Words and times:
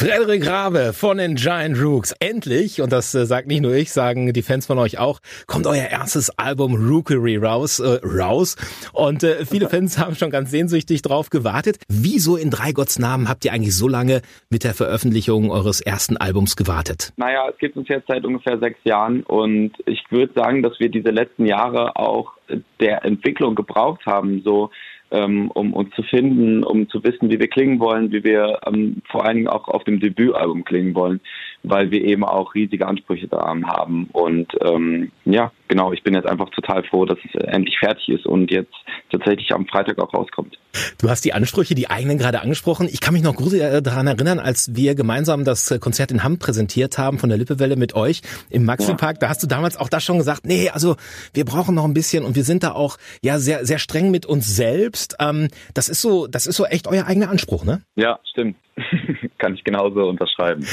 Frederik 0.00 0.48
Rabe 0.48 0.94
von 0.94 1.18
den 1.18 1.34
Giant 1.34 1.78
Rooks. 1.78 2.14
Endlich, 2.20 2.80
und 2.80 2.90
das 2.90 3.14
äh, 3.14 3.26
sagt 3.26 3.48
nicht 3.48 3.60
nur 3.60 3.74
ich, 3.74 3.92
sagen 3.92 4.32
die 4.32 4.40
Fans 4.40 4.64
von 4.64 4.78
euch 4.78 4.98
auch, 4.98 5.20
kommt 5.46 5.66
euer 5.66 5.88
erstes 5.90 6.30
Album 6.38 6.74
Rookery 6.74 7.36
raus. 7.36 7.80
Äh, 7.80 8.00
raus. 8.02 8.56
Und 8.94 9.24
äh, 9.24 9.44
viele 9.44 9.68
Fans 9.68 9.98
haben 9.98 10.14
schon 10.14 10.30
ganz 10.30 10.50
sehnsüchtig 10.52 11.02
drauf 11.02 11.28
gewartet. 11.28 11.76
Wieso 11.90 12.36
in 12.36 12.48
drei 12.48 12.72
Gotts 12.72 12.98
Namen 12.98 13.28
habt 13.28 13.44
ihr 13.44 13.52
eigentlich 13.52 13.76
so 13.76 13.88
lange 13.88 14.22
mit 14.48 14.64
der 14.64 14.72
Veröffentlichung 14.72 15.50
eures 15.50 15.82
ersten 15.82 16.16
Albums 16.16 16.56
gewartet? 16.56 17.12
Naja, 17.18 17.50
es 17.50 17.58
gibt 17.58 17.76
uns 17.76 17.88
jetzt 17.88 18.06
seit 18.08 18.24
ungefähr 18.24 18.58
sechs 18.58 18.78
Jahren 18.84 19.22
und 19.24 19.72
ich 19.84 20.02
würde 20.08 20.32
sagen, 20.34 20.62
dass 20.62 20.80
wir 20.80 20.88
diese 20.88 21.10
letzten 21.10 21.44
Jahre 21.44 21.96
auch 21.96 22.32
der 22.80 23.04
Entwicklung 23.04 23.54
gebraucht 23.54 24.06
haben. 24.06 24.42
So 24.42 24.70
ähm, 25.10 25.50
um 25.50 25.72
uns 25.72 25.94
zu 25.94 26.02
finden, 26.02 26.62
um 26.62 26.88
zu 26.88 27.02
wissen, 27.02 27.30
wie 27.30 27.40
wir 27.40 27.48
klingen 27.48 27.80
wollen, 27.80 28.12
wie 28.12 28.22
wir 28.22 28.60
ähm, 28.66 29.02
vor 29.10 29.24
allen 29.24 29.36
Dingen 29.36 29.48
auch 29.48 29.68
auf 29.68 29.84
dem 29.84 30.00
Debütalbum 30.00 30.64
klingen 30.64 30.94
wollen, 30.94 31.20
weil 31.62 31.90
wir 31.90 32.04
eben 32.04 32.24
auch 32.24 32.54
riesige 32.54 32.86
Ansprüche 32.86 33.28
da 33.28 33.40
haben. 33.40 34.08
Und 34.12 34.52
ähm, 34.62 35.10
ja, 35.24 35.50
genau, 35.70 35.92
ich 35.92 36.02
bin 36.02 36.14
jetzt 36.14 36.26
einfach 36.26 36.50
total 36.50 36.82
froh, 36.82 37.06
dass 37.06 37.16
es 37.24 37.40
endlich 37.44 37.78
fertig 37.78 38.08
ist 38.08 38.26
und 38.26 38.50
jetzt 38.50 38.74
tatsächlich 39.10 39.52
am 39.54 39.66
Freitag 39.66 39.98
auch 39.98 40.12
rauskommt. 40.12 40.58
Du 41.00 41.08
hast 41.08 41.24
die 41.24 41.32
Ansprüche, 41.32 41.74
die 41.74 41.88
eigenen 41.88 42.18
gerade 42.18 42.42
angesprochen. 42.42 42.88
Ich 42.90 43.00
kann 43.00 43.14
mich 43.14 43.22
noch 43.22 43.36
gut 43.36 43.54
äh, 43.54 43.80
daran 43.80 44.06
erinnern, 44.06 44.40
als 44.40 44.74
wir 44.74 44.94
gemeinsam 44.94 45.44
das 45.44 45.78
Konzert 45.80 46.10
in 46.10 46.22
Hamm 46.22 46.38
präsentiert 46.38 46.98
haben 46.98 47.18
von 47.18 47.28
der 47.28 47.38
Lippewelle 47.38 47.76
mit 47.76 47.94
euch 47.94 48.20
im 48.50 48.64
Maxi-Park. 48.64 49.16
Ja. 49.16 49.20
Da 49.20 49.28
hast 49.28 49.42
du 49.42 49.46
damals 49.46 49.76
auch 49.76 49.88
das 49.88 50.04
schon 50.04 50.18
gesagt, 50.18 50.44
nee, 50.44 50.68
also 50.68 50.96
wir 51.32 51.44
brauchen 51.44 51.74
noch 51.76 51.84
ein 51.84 51.94
bisschen 51.94 52.24
und 52.24 52.34
wir 52.34 52.44
sind 52.44 52.64
da 52.64 52.72
auch 52.72 52.98
ja 53.22 53.38
sehr, 53.38 53.64
sehr 53.64 53.78
streng 53.78 54.10
mit 54.10 54.26
uns 54.26 54.54
selbst. 54.54 55.16
Ähm, 55.20 55.48
das 55.72 55.88
ist 55.88 56.02
so, 56.02 56.26
das 56.26 56.46
ist 56.48 56.56
so 56.56 56.66
echt 56.66 56.88
euer 56.88 57.06
eigener 57.06 57.30
Anspruch, 57.30 57.64
ne? 57.64 57.82
Ja, 57.94 58.18
stimmt. 58.28 58.56
kann 59.38 59.54
ich 59.54 59.64
genauso 59.64 60.08
unterschreiben. 60.08 60.64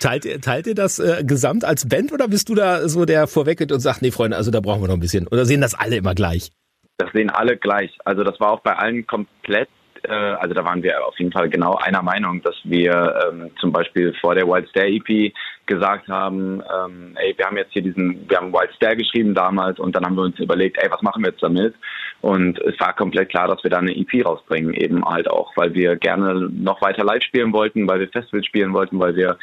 Teilt 0.00 0.24
ihr, 0.24 0.40
teilt 0.40 0.66
ihr 0.66 0.74
das 0.74 0.98
äh, 0.98 1.22
gesamt 1.24 1.64
als 1.64 1.88
Band 1.88 2.12
oder 2.12 2.28
bist 2.28 2.48
du 2.48 2.54
da 2.54 2.88
so 2.88 3.04
der 3.04 3.26
vorweggeht 3.26 3.72
und 3.72 3.80
sagt, 3.80 4.02
nee, 4.02 4.10
Freunde, 4.10 4.27
also 4.32 4.50
da 4.50 4.60
brauchen 4.60 4.82
wir 4.82 4.88
noch 4.88 4.94
ein 4.94 5.00
bisschen? 5.00 5.26
Oder 5.28 5.44
sehen 5.44 5.60
das 5.60 5.74
alle 5.74 5.96
immer 5.96 6.14
gleich? 6.14 6.50
Das 6.98 7.10
sehen 7.12 7.30
alle 7.30 7.56
gleich. 7.56 7.96
Also 8.04 8.24
das 8.24 8.38
war 8.40 8.52
auch 8.52 8.60
bei 8.60 8.74
allen 8.76 9.06
komplett 9.06 9.68
äh, 10.04 10.12
also 10.12 10.54
da 10.54 10.64
waren 10.64 10.82
wir 10.82 11.04
auf 11.06 11.18
jeden 11.18 11.32
Fall 11.32 11.48
genau 11.48 11.74
einer 11.76 12.02
Meinung, 12.02 12.42
dass 12.42 12.54
wir 12.64 13.14
ähm, 13.26 13.50
zum 13.60 13.72
Beispiel 13.72 14.14
vor 14.20 14.34
der 14.34 14.46
Wild 14.46 14.68
Stare 14.68 14.88
EP 14.88 15.32
gesagt 15.66 16.08
haben, 16.08 16.62
ähm, 16.62 17.16
ey, 17.16 17.34
wir 17.36 17.46
haben 17.46 17.56
jetzt 17.56 17.72
hier 17.72 17.82
diesen, 17.82 18.28
wir 18.28 18.38
haben 18.38 18.52
Wild 18.52 18.72
Stare 18.76 18.96
geschrieben 18.96 19.34
damals 19.34 19.78
und 19.78 19.94
dann 19.94 20.04
haben 20.04 20.16
wir 20.16 20.22
uns 20.22 20.38
überlegt, 20.38 20.78
ey, 20.82 20.90
was 20.90 21.02
machen 21.02 21.22
wir 21.22 21.30
jetzt 21.30 21.42
damit? 21.42 21.74
Und 22.20 22.58
es 22.60 22.78
war 22.80 22.94
komplett 22.94 23.28
klar, 23.28 23.48
dass 23.48 23.62
wir 23.62 23.70
da 23.70 23.78
eine 23.78 23.96
EP 23.96 24.24
rausbringen, 24.24 24.74
eben 24.74 25.04
halt 25.04 25.28
auch, 25.30 25.52
weil 25.56 25.74
wir 25.74 25.96
gerne 25.96 26.48
noch 26.50 26.80
weiter 26.82 27.04
live 27.04 27.22
spielen 27.22 27.52
wollten, 27.52 27.88
weil 27.88 28.00
wir 28.00 28.08
Festivals 28.08 28.46
spielen 28.46 28.72
wollten, 28.72 28.98
weil 28.98 29.14
wir 29.14 29.38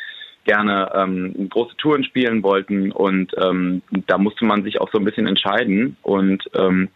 gerne 0.46 0.92
ähm, 0.96 1.50
große 1.50 1.76
Touren 1.78 2.04
spielen 2.04 2.44
wollten 2.44 2.92
und 2.92 3.34
ähm, 3.38 3.82
da 4.08 4.18
musste 4.18 4.46
man 4.46 4.64
sich 4.64 4.80
auch 4.80 4.90
so 4.92 5.00
ein 5.00 5.06
bisschen 5.06 5.28
entscheiden 5.28 5.98
und 6.02 6.44
ähm, 6.56 6.90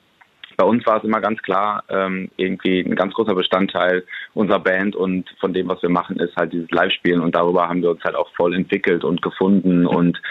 bei 0.59 0.65
uns 0.65 0.85
war 0.85 0.97
es 0.97 1.05
immer 1.05 1.21
ganz 1.21 1.41
klar, 1.41 1.85
ähm, 1.87 2.29
irgendwie 2.35 2.81
ein 2.81 2.95
ganz 2.95 3.13
großer 3.13 3.33
Bestandteil 3.33 4.03
unserer 4.33 4.59
Band 4.59 4.93
und 4.93 5.29
von 5.39 5.53
dem, 5.53 5.69
was 5.69 5.81
wir 5.81 5.89
machen, 5.89 6.19
ist 6.19 6.35
halt 6.35 6.51
dieses 6.51 6.69
Live-Spielen 6.69 7.21
und 7.21 7.33
darüber 7.33 7.69
haben 7.69 7.81
wir 7.81 7.91
uns 7.91 8.03
halt 8.03 8.15
auch 8.15 8.29
voll 8.35 8.53
entwickelt 8.53 9.05
und 9.05 9.21
gefunden 9.21 9.85
und 9.85 10.21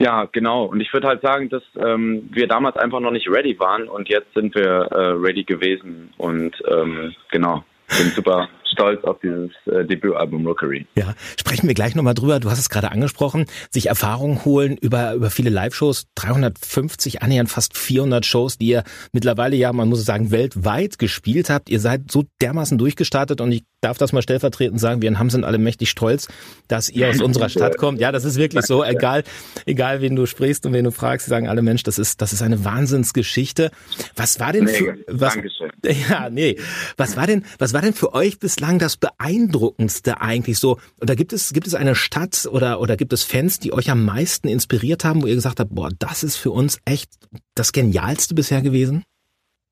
ja, 0.00 0.28
genau. 0.30 0.64
Und 0.64 0.80
ich 0.80 0.92
würde 0.92 1.08
halt 1.08 1.22
sagen, 1.22 1.48
dass 1.48 1.62
ähm, 1.76 2.28
wir 2.32 2.46
damals 2.46 2.76
einfach 2.76 3.00
noch 3.00 3.10
nicht 3.10 3.28
ready 3.28 3.58
waren 3.58 3.88
und 3.88 4.08
jetzt 4.08 4.32
sind 4.34 4.54
wir 4.54 4.88
äh, 4.90 5.10
ready 5.10 5.44
gewesen 5.44 6.12
und 6.16 6.56
ähm, 6.68 7.14
genau, 7.30 7.64
bin 7.88 8.08
super 8.08 8.48
stolz 8.72 9.02
auf 9.04 9.18
dieses 9.20 9.50
äh, 9.66 9.84
Debütalbum 9.84 10.46
Rookery. 10.46 10.86
Ja, 10.94 11.14
sprechen 11.38 11.66
wir 11.66 11.74
gleich 11.74 11.94
nochmal 11.94 12.14
drüber. 12.14 12.40
Du 12.40 12.50
hast 12.50 12.58
es 12.58 12.68
gerade 12.68 12.90
angesprochen, 12.90 13.46
sich 13.70 13.86
Erfahrung 13.86 14.44
holen 14.44 14.76
über, 14.76 15.14
über 15.14 15.30
viele 15.30 15.50
Live-Shows, 15.50 16.06
350, 16.14 17.22
annähernd 17.22 17.50
fast 17.50 17.76
400 17.76 18.24
Shows, 18.24 18.58
die 18.58 18.68
ihr 18.68 18.84
mittlerweile 19.12 19.56
ja, 19.56 19.72
man 19.72 19.88
muss 19.88 20.04
sagen, 20.04 20.30
weltweit 20.30 20.98
gespielt 20.98 21.50
habt. 21.50 21.70
Ihr 21.70 21.80
seid 21.80 22.10
so 22.10 22.24
dermaßen 22.40 22.78
durchgestartet 22.78 23.40
und 23.40 23.52
ich 23.52 23.64
darf 23.80 23.98
das 23.98 24.12
mal 24.12 24.22
stellvertretend 24.22 24.80
sagen, 24.80 25.02
wir 25.02 25.08
in 25.08 25.18
Hamm 25.18 25.30
sind 25.30 25.44
alle 25.44 25.58
mächtig 25.58 25.90
stolz, 25.90 26.28
dass 26.66 26.88
ihr 26.88 27.08
aus 27.08 27.20
unserer 27.20 27.48
Stadt 27.48 27.76
kommt. 27.76 28.00
Ja, 28.00 28.10
das 28.10 28.24
ist 28.24 28.36
wirklich 28.36 28.64
so, 28.64 28.84
egal, 28.84 29.22
egal 29.66 30.00
wen 30.00 30.16
du 30.16 30.26
sprichst 30.26 30.66
und 30.66 30.72
wen 30.72 30.84
du 30.84 30.90
fragst, 30.90 31.26
sie 31.26 31.30
sagen 31.30 31.48
alle 31.48 31.62
Mensch, 31.62 31.84
das 31.84 31.98
ist, 31.98 32.20
das 32.20 32.32
ist 32.32 32.42
eine 32.42 32.64
Wahnsinnsgeschichte. 32.64 33.70
Was 34.16 34.40
war 34.40 34.52
denn 34.52 34.64
nee, 34.64 34.72
für, 34.72 34.98
was, 35.06 35.34
Dankeschön. 35.34 35.70
ja, 36.08 36.28
nee, 36.30 36.56
was 36.96 37.16
war 37.16 37.26
denn, 37.26 37.44
was 37.58 37.72
war 37.72 37.82
denn 37.82 37.94
für 37.94 38.14
euch 38.14 38.38
bislang 38.38 38.78
das 38.78 38.96
beeindruckendste 38.96 40.20
eigentlich 40.20 40.58
so? 40.58 40.78
Oder 41.00 41.14
gibt 41.14 41.32
es, 41.32 41.52
gibt 41.52 41.66
es 41.66 41.74
eine 41.74 41.94
Stadt 41.94 42.48
oder, 42.50 42.80
oder 42.80 42.96
gibt 42.96 43.12
es 43.12 43.22
Fans, 43.22 43.60
die 43.60 43.72
euch 43.72 43.90
am 43.90 44.04
meisten 44.04 44.48
inspiriert 44.48 45.04
haben, 45.04 45.22
wo 45.22 45.26
ihr 45.26 45.34
gesagt 45.34 45.60
habt, 45.60 45.74
boah, 45.74 45.90
das 45.98 46.24
ist 46.24 46.36
für 46.36 46.50
uns 46.50 46.80
echt 46.84 47.12
das 47.54 47.72
Genialste 47.72 48.34
bisher 48.34 48.60
gewesen? 48.60 49.04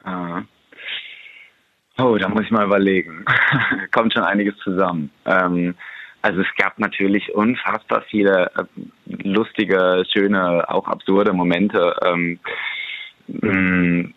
Ah. 0.04 0.44
Oh, 1.98 2.16
da 2.18 2.28
muss 2.28 2.44
ich 2.44 2.50
mal 2.50 2.66
überlegen. 2.66 3.24
Kommt 3.94 4.12
schon 4.12 4.22
einiges 4.22 4.56
zusammen. 4.58 5.10
Ähm, 5.24 5.74
also 6.22 6.40
es 6.40 6.48
gab 6.58 6.78
natürlich 6.78 7.34
unfassbar 7.34 8.02
viele 8.10 8.50
äh, 8.56 8.64
lustige, 9.22 10.04
schöne, 10.12 10.68
auch 10.68 10.88
absurde 10.88 11.32
Momente. 11.32 11.96
Ähm, 12.04 12.38
mm, 13.28 14.12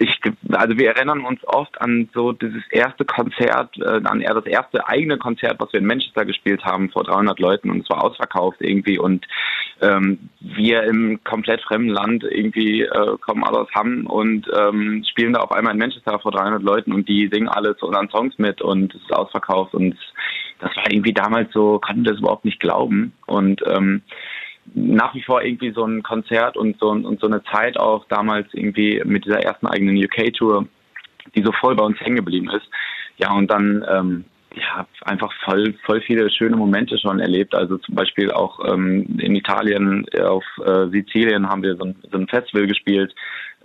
ich, 0.00 0.18
also 0.52 0.78
wir 0.78 0.88
erinnern 0.88 1.26
uns 1.26 1.40
oft 1.46 1.78
an 1.80 2.08
so 2.14 2.32
dieses 2.32 2.62
erste 2.70 3.04
Konzert, 3.04 3.76
äh, 3.76 4.00
an 4.02 4.20
das 4.20 4.46
erste 4.46 4.88
eigene 4.88 5.18
Konzert, 5.18 5.60
was 5.60 5.72
wir 5.74 5.80
in 5.80 5.86
Manchester 5.86 6.24
gespielt 6.24 6.64
haben 6.64 6.88
vor 6.88 7.04
300 7.04 7.38
Leuten 7.38 7.70
und 7.70 7.82
es 7.82 7.90
war 7.90 8.02
ausverkauft 8.02 8.56
irgendwie 8.60 8.98
und 8.98 9.26
ähm, 9.82 10.30
wir 10.40 10.84
im 10.84 11.22
komplett 11.22 11.60
fremden 11.60 11.90
Land 11.90 12.24
irgendwie 12.24 12.80
äh, 12.80 13.16
kommen 13.20 13.44
alle 13.44 13.60
aus 13.60 13.68
Hamm 13.74 14.06
und 14.06 14.50
ähm, 14.58 15.04
spielen 15.10 15.34
da 15.34 15.40
auf 15.40 15.52
einmal 15.52 15.74
in 15.74 15.78
Manchester 15.78 16.18
vor 16.18 16.32
300 16.32 16.62
Leuten 16.62 16.94
und 16.94 17.06
die 17.06 17.28
singen 17.30 17.48
alle 17.48 17.76
zu 17.76 17.86
unseren 17.86 18.08
Songs 18.08 18.38
mit 18.38 18.62
und 18.62 18.94
es 18.94 19.02
ist 19.02 19.12
ausverkauft 19.12 19.74
und 19.74 19.96
das 20.60 20.74
war 20.76 20.90
irgendwie 20.90 21.12
damals 21.12 21.52
so, 21.52 21.78
konnten 21.78 22.04
das 22.04 22.18
überhaupt 22.18 22.46
nicht 22.46 22.60
glauben 22.60 23.12
und 23.26 23.62
ähm, 23.66 24.00
nach 24.74 25.14
wie 25.14 25.22
vor 25.22 25.42
irgendwie 25.42 25.72
so 25.72 25.84
ein 25.84 26.02
Konzert 26.02 26.56
und 26.56 26.78
so, 26.78 26.90
und 26.90 27.20
so 27.20 27.26
eine 27.26 27.42
Zeit 27.44 27.78
auch 27.78 28.04
damals 28.08 28.48
irgendwie 28.52 29.02
mit 29.04 29.24
dieser 29.24 29.42
ersten 29.42 29.66
eigenen 29.66 29.96
UK-Tour, 29.96 30.66
die 31.34 31.42
so 31.42 31.52
voll 31.52 31.74
bei 31.74 31.84
uns 31.84 32.00
hängen 32.00 32.16
geblieben 32.16 32.50
ist. 32.50 32.68
Ja, 33.16 33.32
und 33.32 33.50
dann 33.50 33.84
ähm, 33.88 34.24
ja, 34.54 34.86
einfach 35.02 35.32
voll, 35.44 35.74
voll 35.84 36.00
viele 36.00 36.30
schöne 36.30 36.56
Momente 36.56 36.98
schon 36.98 37.20
erlebt. 37.20 37.54
Also 37.54 37.78
zum 37.78 37.94
Beispiel 37.94 38.30
auch 38.30 38.58
ähm, 38.66 39.18
in 39.18 39.36
Italien, 39.36 40.06
auf 40.22 40.44
äh, 40.64 40.88
Sizilien 40.88 41.48
haben 41.48 41.62
wir 41.62 41.76
so 41.76 41.84
ein, 41.84 41.96
so 42.10 42.18
ein 42.18 42.26
Festival 42.26 42.66
gespielt, 42.66 43.14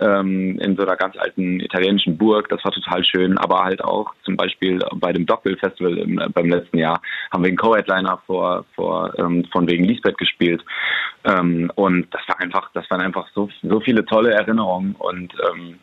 ähm, 0.00 0.58
in 0.60 0.76
so 0.76 0.82
einer 0.82 0.96
ganz 0.96 1.16
alten 1.16 1.60
italienischen 1.60 2.16
Burg. 2.16 2.48
Das 2.48 2.64
war 2.64 2.70
total 2.70 3.04
schön. 3.04 3.36
Aber 3.38 3.64
halt 3.64 3.82
auch 3.82 4.14
zum 4.24 4.36
Beispiel 4.36 4.78
bei 4.94 5.12
dem 5.12 5.26
Dockville 5.26 5.56
Festival 5.56 5.98
im, 5.98 6.18
äh, 6.18 6.28
beim 6.28 6.48
letzten 6.48 6.78
Jahr 6.78 7.00
haben 7.32 7.42
wir 7.42 7.48
einen 7.48 7.56
Co-Headliner 7.56 8.20
vor, 8.26 8.64
vor 8.74 9.12
ähm, 9.18 9.44
von 9.52 9.68
wegen 9.68 9.84
Lisbeth 9.84 10.18
gespielt. 10.18 10.64
Ähm, 11.24 11.70
und 11.74 12.06
das 12.14 12.22
war 12.28 12.40
einfach, 12.40 12.70
das 12.74 12.88
waren 12.90 13.00
einfach 13.00 13.26
so, 13.34 13.48
so 13.62 13.80
viele 13.80 14.04
tolle 14.04 14.32
Erinnerungen 14.32 14.94
und 14.98 15.32
ähm, 15.50 15.78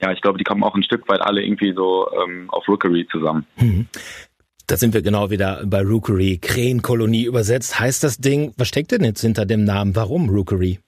ja, 0.00 0.12
ich 0.12 0.20
glaube, 0.20 0.38
die 0.38 0.44
kommen 0.44 0.62
auch 0.62 0.74
ein 0.74 0.82
Stück 0.82 1.08
weit 1.08 1.20
alle 1.20 1.42
irgendwie 1.42 1.72
so 1.74 2.08
ähm, 2.12 2.50
auf 2.50 2.68
Rookery 2.68 3.06
zusammen. 3.10 3.46
Mhm. 3.56 3.86
Da 4.66 4.76
sind 4.76 4.94
wir 4.94 5.02
genau 5.02 5.30
wieder 5.30 5.62
bei 5.64 5.80
Rookery, 5.80 6.38
Krähenkolonie 6.38 7.24
übersetzt. 7.24 7.78
Heißt 7.78 8.02
das 8.02 8.18
Ding, 8.18 8.52
was 8.58 8.68
steckt 8.68 8.90
denn 8.90 9.04
jetzt 9.04 9.20
hinter 9.20 9.46
dem 9.46 9.64
Namen? 9.64 9.94
Warum 9.94 10.28
Rookery? 10.28 10.80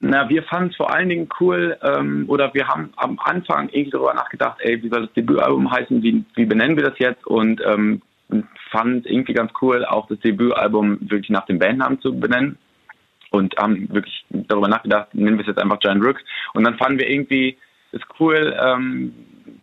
Na, 0.00 0.28
wir 0.28 0.44
fanden 0.44 0.70
es 0.70 0.76
vor 0.76 0.94
allen 0.94 1.08
Dingen 1.08 1.28
cool, 1.40 1.76
ähm, 1.82 2.24
oder 2.28 2.54
wir 2.54 2.68
haben 2.68 2.90
am 2.96 3.18
Anfang 3.18 3.68
irgendwie 3.68 3.90
darüber 3.90 4.14
nachgedacht, 4.14 4.58
ey, 4.60 4.80
wie 4.82 4.88
soll 4.88 5.06
das 5.06 5.12
Debütalbum 5.14 5.70
heißen, 5.70 6.02
wie, 6.02 6.24
wie 6.36 6.46
benennen 6.46 6.76
wir 6.76 6.84
das 6.84 6.98
jetzt? 6.98 7.26
Und 7.26 7.60
ähm, 7.64 8.00
fand 8.70 9.06
irgendwie 9.06 9.34
ganz 9.34 9.52
cool, 9.60 9.84
auch 9.84 10.06
das 10.06 10.20
Debütalbum 10.20 10.98
wirklich 11.00 11.30
nach 11.30 11.46
dem 11.46 11.58
Bandnamen 11.58 12.00
zu 12.00 12.18
benennen. 12.18 12.58
Und 13.30 13.54
haben 13.58 13.92
wirklich 13.92 14.24
darüber 14.30 14.68
nachgedacht, 14.68 15.14
nennen 15.14 15.36
wir 15.36 15.42
es 15.42 15.48
jetzt 15.48 15.60
einfach 15.60 15.80
Giant 15.80 16.02
Rook. 16.02 16.16
Und 16.54 16.64
dann 16.64 16.78
fanden 16.78 16.98
wir 16.98 17.10
irgendwie, 17.10 17.58
ist 17.92 18.04
cool. 18.18 18.56
Ähm, 18.60 19.14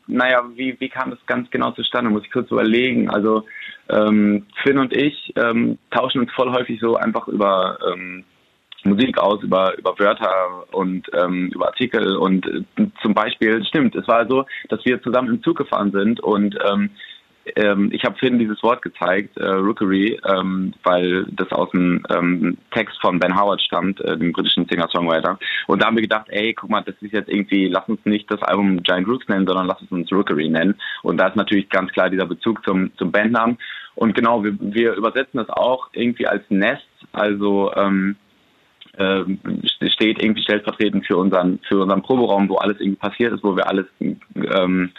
naja, 0.07 0.43
wie, 0.55 0.79
wie 0.79 0.89
kam 0.89 1.11
das 1.11 1.19
ganz 1.25 1.49
genau 1.49 1.71
zustande? 1.71 2.09
Muss 2.09 2.23
ich 2.23 2.31
kurz 2.31 2.51
überlegen. 2.51 3.09
Also 3.09 3.43
ähm, 3.89 4.45
Finn 4.63 4.77
und 4.77 4.95
ich 4.95 5.33
ähm, 5.35 5.77
tauschen 5.91 6.21
uns 6.21 6.31
voll 6.33 6.51
häufig 6.51 6.79
so 6.79 6.95
einfach 6.95 7.27
über 7.27 7.77
ähm, 7.91 8.23
Musik 8.83 9.17
aus, 9.17 9.41
über, 9.41 9.77
über 9.77 9.97
Wörter 9.97 10.65
und 10.71 11.09
ähm, 11.13 11.51
über 11.53 11.67
Artikel. 11.67 12.15
Und 12.17 12.45
äh, 12.45 12.87
zum 13.01 13.13
Beispiel, 13.13 13.63
stimmt, 13.65 13.95
es 13.95 14.07
war 14.07 14.27
so, 14.27 14.45
dass 14.69 14.85
wir 14.85 15.01
zusammen 15.01 15.29
im 15.29 15.43
Zug 15.43 15.57
gefahren 15.57 15.91
sind 15.91 16.19
und 16.19 16.55
ähm, 16.69 16.91
ähm, 17.55 17.89
ich 17.91 18.03
habe 18.03 18.17
Finn 18.17 18.39
dieses 18.39 18.61
Wort 18.63 18.81
gezeigt, 18.81 19.37
äh, 19.37 19.45
Rookery, 19.45 20.19
ähm, 20.25 20.73
weil 20.83 21.25
das 21.31 21.51
aus 21.51 21.69
dem 21.71 22.03
ähm, 22.09 22.57
Text 22.71 22.99
von 23.01 23.19
Ben 23.19 23.39
Howard 23.39 23.61
stammt, 23.61 24.01
äh, 24.01 24.17
dem 24.17 24.31
britischen 24.31 24.65
Singer-Songwriter. 24.67 25.37
Und 25.67 25.81
da 25.81 25.87
haben 25.87 25.95
wir 25.95 26.01
gedacht, 26.01 26.27
ey, 26.29 26.53
guck 26.53 26.69
mal, 26.69 26.81
das 26.81 26.95
ist 27.01 27.13
jetzt 27.13 27.29
irgendwie, 27.29 27.67
lass 27.67 27.87
uns 27.87 27.99
nicht 28.05 28.31
das 28.31 28.41
Album 28.41 28.81
Giant 28.81 29.07
Rooks 29.07 29.27
nennen, 29.27 29.45
sondern 29.45 29.67
lass 29.67 29.81
uns 29.89 30.11
Rookery 30.11 30.49
nennen. 30.49 30.75
Und 31.03 31.17
da 31.17 31.27
ist 31.27 31.35
natürlich 31.35 31.69
ganz 31.69 31.91
klar 31.91 32.09
dieser 32.09 32.25
Bezug 32.25 32.63
zum, 32.65 32.91
zum 32.97 33.11
Bandnamen. 33.11 33.57
Und 33.93 34.15
genau, 34.15 34.43
wir, 34.43 34.57
wir 34.59 34.93
übersetzen 34.93 35.37
das 35.37 35.49
auch 35.49 35.89
irgendwie 35.93 36.27
als 36.27 36.43
Nest, 36.49 36.87
also 37.13 37.71
ähm, 37.75 38.15
äh, 38.97 39.23
steht 39.89 40.21
irgendwie 40.21 40.41
stellvertretend 40.41 41.05
für 41.05 41.17
unseren 41.17 41.59
für 41.67 41.81
unseren 41.81 42.01
Proberaum, 42.01 42.49
wo 42.49 42.55
alles 42.55 42.79
irgendwie 42.79 42.99
passiert 42.99 43.33
ist, 43.33 43.43
wo 43.43 43.55
wir 43.55 43.67
alles 43.67 43.85
ähm, 43.99 44.91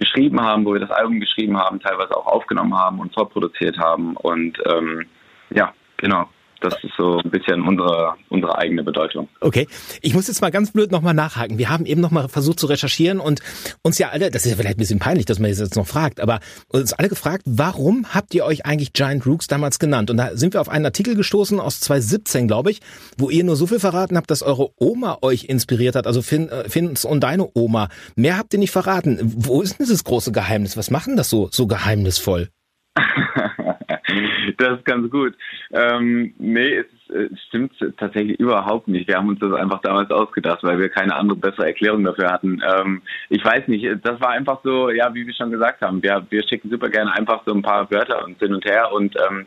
geschrieben 0.00 0.40
haben, 0.40 0.64
wo 0.64 0.72
wir 0.72 0.80
das 0.80 0.90
Album 0.90 1.20
geschrieben 1.20 1.56
haben, 1.56 1.78
teilweise 1.78 2.16
auch 2.16 2.26
aufgenommen 2.26 2.74
haben 2.74 2.98
und 2.98 3.14
vorproduziert 3.14 3.78
haben 3.78 4.16
und 4.16 4.58
ähm, 4.66 5.06
ja, 5.50 5.72
genau. 5.98 6.28
Das 6.60 6.74
ist 6.82 6.92
so 6.96 7.18
ein 7.18 7.30
bisschen 7.30 7.62
unsere, 7.62 8.14
unsere 8.28 8.56
eigene 8.58 8.82
Bedeutung. 8.82 9.28
Okay. 9.40 9.66
Ich 10.02 10.14
muss 10.14 10.28
jetzt 10.28 10.42
mal 10.42 10.50
ganz 10.50 10.72
blöd 10.72 10.92
nochmal 10.92 11.14
nachhaken. 11.14 11.56
Wir 11.58 11.70
haben 11.70 11.86
eben 11.86 12.00
nochmal 12.00 12.28
versucht 12.28 12.60
zu 12.60 12.66
recherchieren 12.66 13.18
und 13.18 13.40
uns 13.82 13.98
ja 13.98 14.10
alle, 14.10 14.30
das 14.30 14.44
ist 14.44 14.50
ja 14.50 14.56
vielleicht 14.56 14.76
ein 14.76 14.80
bisschen 14.80 14.98
peinlich, 14.98 15.24
dass 15.24 15.38
man 15.38 15.50
jetzt 15.50 15.76
noch 15.76 15.86
fragt, 15.86 16.20
aber 16.20 16.40
uns 16.68 16.92
alle 16.92 17.08
gefragt, 17.08 17.42
warum 17.46 18.06
habt 18.12 18.34
ihr 18.34 18.44
euch 18.44 18.66
eigentlich 18.66 18.92
Giant 18.92 19.26
Rooks 19.26 19.46
damals 19.46 19.78
genannt? 19.78 20.10
Und 20.10 20.18
da 20.18 20.36
sind 20.36 20.54
wir 20.54 20.60
auf 20.60 20.68
einen 20.68 20.84
Artikel 20.84 21.14
gestoßen 21.14 21.58
aus 21.60 21.80
2017, 21.80 22.46
glaube 22.46 22.70
ich, 22.70 22.80
wo 23.16 23.30
ihr 23.30 23.44
nur 23.44 23.56
so 23.56 23.66
viel 23.66 23.80
verraten 23.80 24.16
habt, 24.16 24.30
dass 24.30 24.42
eure 24.42 24.70
Oma 24.76 25.18
euch 25.22 25.44
inspiriert 25.44 25.96
hat, 25.96 26.06
also 26.06 26.20
Finn, 26.20 26.50
äh, 26.50 26.68
Finns 26.68 27.04
und 27.06 27.20
deine 27.20 27.48
Oma. 27.54 27.88
Mehr 28.16 28.36
habt 28.36 28.52
ihr 28.52 28.58
nicht 28.58 28.70
verraten. 28.70 29.18
Wo 29.22 29.62
ist 29.62 29.78
denn 29.78 29.86
dieses 29.86 30.04
große 30.04 30.32
Geheimnis? 30.32 30.76
Was 30.76 30.90
machen 30.90 31.16
das 31.16 31.30
so, 31.30 31.48
so 31.50 31.66
geheimnisvoll? 31.66 32.50
das 34.60 34.78
ist 34.78 34.84
ganz 34.84 35.10
gut. 35.10 35.34
Ähm, 35.72 36.34
nee, 36.38 36.76
es, 36.76 36.86
es, 37.08 37.40
stimmt 37.48 37.72
tatsächlich 37.98 38.38
überhaupt 38.38 38.88
nicht. 38.88 39.08
Wir 39.08 39.16
haben 39.16 39.28
uns 39.28 39.40
das 39.40 39.52
einfach 39.52 39.80
damals 39.80 40.10
ausgedacht, 40.10 40.62
weil 40.62 40.78
wir 40.78 40.88
keine 40.88 41.14
andere 41.14 41.38
bessere 41.38 41.66
Erklärung 41.66 42.04
dafür 42.04 42.30
hatten. 42.30 42.62
Ähm, 42.64 43.02
ich 43.28 43.44
weiß 43.44 43.68
nicht, 43.68 43.86
das 44.02 44.20
war 44.20 44.30
einfach 44.30 44.60
so, 44.62 44.90
ja, 44.90 45.12
wie 45.14 45.26
wir 45.26 45.34
schon 45.34 45.50
gesagt 45.50 45.82
haben, 45.82 46.02
wir, 46.02 46.26
wir 46.30 46.46
schicken 46.46 46.70
super 46.70 46.88
gerne 46.88 47.12
einfach 47.14 47.42
so 47.46 47.52
ein 47.52 47.62
paar 47.62 47.90
Wörter 47.90 48.24
uns 48.24 48.38
hin 48.38 48.54
und 48.54 48.64
her 48.64 48.92
und 48.92 49.16
ähm, 49.16 49.46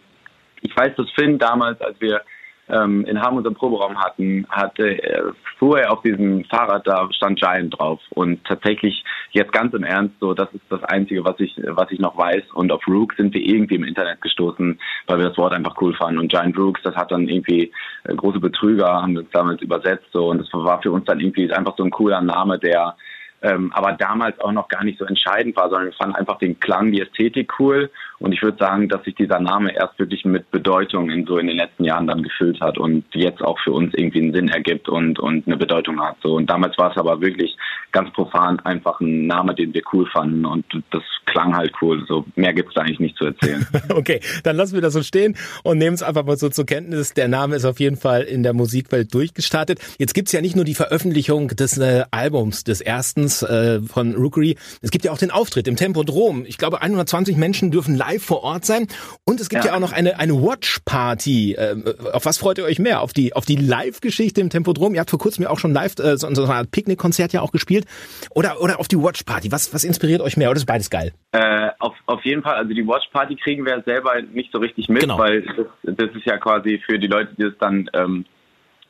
ich 0.62 0.75
weiß, 0.75 0.95
dass 0.95 1.12
Finn 1.12 1.38
damals, 1.38 1.80
als 1.81 2.00
wir 2.00 2.21
ähm, 2.69 3.06
in 3.06 3.21
Hamm 3.21 3.38
unseren 3.38 3.56
Proberaum 3.56 3.98
hatten, 3.98 4.45
hatte, 4.50 5.04
äh, 5.04 5.31
fuhr 5.60 5.80
er 5.80 5.92
auf 5.92 6.01
diesem 6.01 6.45
Fahrrad, 6.45 6.88
da 6.88 7.07
stand 7.12 7.39
Giant 7.39 7.77
drauf. 7.77 8.00
Und 8.12 8.44
tatsächlich, 8.45 9.04
jetzt 9.31 9.51
ganz 9.51 9.74
im 9.74 9.83
Ernst, 9.83 10.15
so, 10.19 10.33
das 10.33 10.48
ist 10.54 10.63
das 10.69 10.83
Einzige, 10.86 11.25
was 11.25 11.39
ich, 11.39 11.56
was 11.65 11.92
ich 11.92 12.00
noch 12.00 12.18
weiß. 12.18 12.44
Und 12.54 12.71
auf 12.71 12.88
Rook 12.88 13.13
sind 13.15 13.33
wir 13.33 13.42
irgendwie 13.42 13.75
im 13.75 13.83
Internet 13.83 14.21
gestoßen, 14.21 14.80
weil 15.07 15.18
wir 15.18 15.30
das 15.30 15.38
Wort 15.38 15.54
einfach 15.54 15.75
cool 15.81 15.94
fanden. 15.94 16.19
Und 16.19 16.31
Giant 16.31 16.57
Rooks, 16.57 16.81
das 16.83 16.95
hat 16.95 17.12
dann 17.12 17.27
irgendwie 17.27 17.71
äh, 18.06 18.15
große 18.15 18.39
Betrüger, 18.39 19.01
haben 19.01 19.18
uns 19.18 19.30
damals 19.31 19.62
übersetzt, 19.62 20.07
so. 20.12 20.30
Und 20.30 20.39
das 20.39 20.48
war 20.54 20.81
für 20.81 20.92
uns 20.92 21.06
dann 21.06 21.19
irgendwie 21.19 21.51
einfach 21.51 21.75
so 21.77 21.83
ein 21.83 21.92
cooler 21.92 22.21
Name, 22.21 22.59
der, 22.59 22.95
ähm, 23.42 23.71
aber 23.74 23.92
damals 23.94 24.39
auch 24.39 24.54
noch 24.54 24.69
gar 24.69 24.86
nicht 24.86 24.98
so 24.98 25.06
entscheidend 25.06 25.56
war, 25.57 25.69
sondern 25.69 25.88
wir 25.88 25.94
fanden 25.94 26.16
einfach 26.16 26.38
den 26.38 26.57
Klang, 26.59 26.92
die 26.92 27.01
Ästhetik 27.01 27.59
cool. 27.59 27.92
Und 28.23 28.31
ich 28.31 28.41
würde 28.41 28.57
sagen, 28.57 28.87
dass 28.87 29.03
sich 29.03 29.15
dieser 29.15 29.41
Name 29.41 29.75
erst 29.75 29.99
wirklich 29.99 30.23
mit 30.23 30.49
Bedeutung 30.49 31.09
in 31.09 31.25
so 31.25 31.37
in 31.39 31.47
den 31.47 31.57
letzten 31.57 31.83
Jahren 31.83 32.07
dann 32.07 32.23
gefüllt 32.23 32.61
hat 32.61 32.77
und 32.77 33.03
jetzt 33.13 33.41
auch 33.41 33.59
für 33.59 33.73
uns 33.73 33.93
irgendwie 33.93 34.21
einen 34.21 34.33
Sinn 34.33 34.47
ergibt 34.47 34.87
und, 34.87 35.19
und 35.19 35.45
eine 35.45 35.57
Bedeutung 35.57 35.99
hat. 35.99 36.15
So. 36.23 36.35
Und 36.35 36.49
damals 36.49 36.77
war 36.77 36.91
es 36.91 36.97
aber 36.97 37.19
wirklich 37.19 37.53
ganz 37.91 38.13
profan 38.13 38.61
einfach 38.61 39.01
ein 39.01 39.27
Name, 39.27 39.53
den 39.53 39.73
wir 39.73 39.81
cool 39.91 40.09
fanden 40.09 40.45
und 40.45 40.63
das 40.91 41.03
klang 41.25 41.53
halt 41.53 41.73
cool. 41.81 42.05
So 42.07 42.25
mehr 42.35 42.53
gibt's 42.53 42.73
da 42.75 42.81
eigentlich 42.81 43.01
nicht 43.01 43.17
zu 43.17 43.25
erzählen. 43.25 43.67
okay, 43.89 44.21
dann 44.43 44.55
lassen 44.55 44.75
wir 44.75 44.81
das 44.81 44.93
so 44.93 45.03
stehen 45.03 45.35
und 45.63 45.77
nehmen 45.77 45.93
es 45.93 46.01
einfach 46.01 46.23
mal 46.23 46.37
so 46.37 46.47
zur 46.47 46.65
Kenntnis. 46.65 47.13
Der 47.13 47.27
Name 47.27 47.57
ist 47.57 47.65
auf 47.65 47.81
jeden 47.81 47.97
Fall 47.97 48.21
in 48.21 48.41
der 48.41 48.53
Musikwelt 48.53 49.13
durchgestartet. 49.13 49.79
Jetzt 49.99 50.13
gibt's 50.13 50.31
ja 50.31 50.39
nicht 50.39 50.55
nur 50.55 50.63
die 50.63 50.75
Veröffentlichung 50.75 51.49
des 51.49 51.77
äh, 51.77 52.05
Albums, 52.11 52.63
des 52.63 52.79
ersten 52.79 53.25
äh, 53.25 53.81
von 53.81 54.15
Rookery. 54.15 54.55
Es 54.81 54.91
gibt 54.91 55.03
ja 55.03 55.11
auch 55.11 55.17
den 55.17 55.31
Auftritt 55.31 55.67
im 55.67 55.75
Tempodrom. 55.75 56.45
Ich 56.47 56.57
glaube, 56.57 56.81
120 56.81 57.35
Menschen 57.35 57.69
dürfen 57.69 57.95
live 57.97 58.12
vor 58.19 58.44
Ort 58.44 58.65
sein. 58.65 58.88
Und 59.25 59.39
es 59.39 59.50
gibt 59.50 59.63
ja, 59.63 59.71
ja 59.71 59.75
auch 59.75 59.80
noch 59.80 59.92
eine, 59.92 60.19
eine 60.19 60.33
Watch-Party. 60.33 61.54
Äh, 61.54 61.75
auf 62.12 62.25
was 62.25 62.38
freut 62.38 62.57
ihr 62.57 62.65
euch 62.65 62.80
mehr? 62.80 63.01
Auf 63.01 63.13
die, 63.13 63.33
auf 63.33 63.45
die 63.45 63.56
Live-Geschichte 63.56 64.42
im 64.42 64.50
Tempodrom? 64.50 64.94
Ihr 64.94 65.00
habt 65.00 65.10
vor 65.10 65.19
kurzem 65.19 65.44
ja 65.44 65.50
auch 65.50 65.60
schon 65.60 65.74
live 65.74 65.98
äh, 66.00 66.18
so, 66.18 66.33
so 66.33 66.44
eine 66.44 66.54
Art 66.54 66.71
Picknick-Konzert 66.71 67.33
ja 67.33 67.42
auch 67.42 67.51
gespielt. 67.51 67.86
Oder, 68.31 68.62
oder 68.62 68.80
auf 68.80 68.88
die 68.88 68.98
Watch-Party? 68.98 69.51
Was, 69.51 69.74
was 69.74 69.83
inspiriert 69.83 70.21
euch 70.21 70.38
mehr? 70.38 70.50
Oder 70.50 70.57
ist 70.57 70.65
beides 70.65 70.89
geil? 70.89 71.13
Äh, 71.31 71.69
auf, 71.80 71.95
auf 72.06 72.24
jeden 72.25 72.44
Fall. 72.44 72.56
Also 72.56 72.74
die 72.74 72.86
Watch-Party 72.86 73.36
kriegen 73.36 73.65
wir 73.65 73.81
selber 73.86 74.21
nicht 74.21 74.51
so 74.51 74.59
richtig 74.59 74.89
mit, 74.89 75.01
genau. 75.01 75.18
weil 75.18 75.42
das, 75.42 75.95
das 75.95 76.16
ist 76.16 76.25
ja 76.25 76.38
quasi 76.38 76.81
für 76.86 77.00
die 77.00 77.07
Leute, 77.07 77.33
die 77.38 77.44
es 77.44 77.57
dann 77.59 77.89
ähm, 77.94 78.25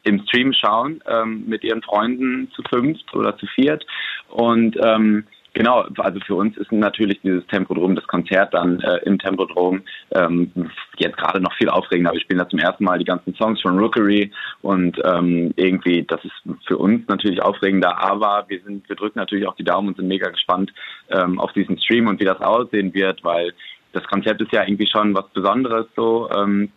im 0.04 0.22
Stream 0.28 0.54
schauen 0.54 1.02
ähm, 1.08 1.46
mit 1.48 1.64
ihren 1.64 1.81
Freunden 1.81 2.52
zu 2.56 2.62
fünft 2.64 3.14
oder 3.14 3.38
zu 3.38 3.48
viert. 3.48 3.86
Und 4.30 4.78
ähm, 4.84 5.26
Genau, 5.54 5.86
also 5.98 6.20
für 6.22 6.34
uns 6.34 6.58
ist 6.58 6.72
natürlich 6.72 7.22
dieses 7.22 7.46
Tempodrom, 7.46 7.96
das 7.96 8.08
Konzert 8.08 8.56
dann 8.56 8.80
äh, 8.80 8.98
im 9.06 9.20
Tempodrom 9.20 9.84
ähm, 10.12 10.52
jetzt 10.98 11.18
gerade 11.18 11.40
noch 11.40 11.54
viel 11.54 11.70
aufregender. 11.70 12.12
Wir 12.12 12.22
spielen 12.22 12.40
da 12.40 12.50
zum 12.50 12.58
ersten 12.58 12.84
Mal 12.84 12.98
die 12.98 13.06
ganzen 13.06 13.36
Songs 13.36 13.62
von 13.62 13.78
Rookery 13.78 14.32
und 14.64 15.00
ähm, 15.06 15.54
irgendwie, 15.56 16.04
das 16.04 16.26
ist 16.26 16.66
für 16.66 16.78
uns 16.80 17.08
natürlich 17.08 17.40
aufregender, 17.44 18.00
aber 18.00 18.46
wir 18.48 18.62
sind, 18.64 18.90
wir 18.90 18.96
drücken 18.96 19.20
natürlich 19.20 19.48
auch 19.48 19.56
die 19.56 19.64
Daumen 19.64 19.90
und 19.90 19.98
sind 19.98 20.08
mega 20.08 20.28
gespannt 20.30 20.74
ähm, 21.10 21.40
auf 21.40 21.54
diesen 21.54 21.78
Stream 21.78 22.08
und 22.08 22.20
wie 22.20 22.26
das 22.26 22.42
aussehen 22.42 22.92
wird, 22.96 23.24
weil 23.24 23.54
das 23.92 24.04
Konzept 24.06 24.42
ist 24.42 24.52
ja 24.52 24.64
irgendwie 24.64 24.88
schon 24.88 25.14
was 25.14 25.30
Besonderes 25.30 25.86
so. 25.96 26.32
Ähm, 26.36 26.72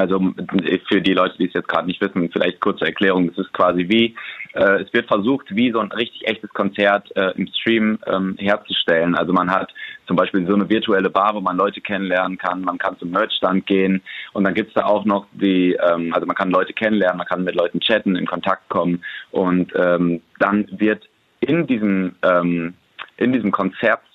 also 0.00 0.32
für 0.88 1.00
die 1.00 1.12
Leute, 1.12 1.36
die 1.38 1.46
es 1.46 1.52
jetzt 1.52 1.68
gerade 1.68 1.86
nicht 1.86 2.00
wissen, 2.00 2.30
vielleicht 2.32 2.60
kurze 2.60 2.86
Erklärung. 2.86 3.28
Es 3.28 3.38
ist 3.38 3.52
quasi 3.52 3.88
wie, 3.88 4.14
äh, 4.54 4.82
es 4.82 4.92
wird 4.92 5.06
versucht, 5.06 5.54
wie 5.54 5.70
so 5.70 5.80
ein 5.80 5.92
richtig 5.92 6.26
echtes 6.26 6.50
Konzert 6.50 7.14
äh, 7.16 7.32
im 7.36 7.46
Stream 7.48 7.98
ähm, 8.06 8.36
herzustellen. 8.38 9.14
Also 9.14 9.32
man 9.32 9.50
hat 9.50 9.72
zum 10.06 10.16
Beispiel 10.16 10.46
so 10.46 10.54
eine 10.54 10.68
virtuelle 10.68 11.10
Bar, 11.10 11.34
wo 11.34 11.40
man 11.40 11.56
Leute 11.56 11.80
kennenlernen 11.80 12.38
kann. 12.38 12.62
Man 12.62 12.78
kann 12.78 12.98
zum 12.98 13.10
Merchstand 13.10 13.66
gehen 13.66 14.02
und 14.32 14.44
dann 14.44 14.54
gibt's 14.54 14.74
da 14.74 14.86
auch 14.86 15.04
noch 15.04 15.26
die, 15.32 15.72
ähm, 15.74 16.12
also 16.14 16.26
man 16.26 16.36
kann 16.36 16.50
Leute 16.50 16.72
kennenlernen, 16.72 17.18
man 17.18 17.26
kann 17.26 17.44
mit 17.44 17.54
Leuten 17.54 17.80
chatten, 17.80 18.16
in 18.16 18.26
Kontakt 18.26 18.68
kommen 18.68 19.04
und 19.30 19.72
ähm, 19.76 20.22
dann 20.38 20.66
wird 20.72 21.08
in 21.40 21.66
diesem 21.66 22.16
ähm, 22.22 22.74
in 23.20 23.32
diesem 23.32 23.52